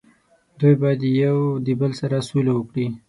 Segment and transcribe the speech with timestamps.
[0.59, 2.87] دوي باید یو د بل سره سوله وکړي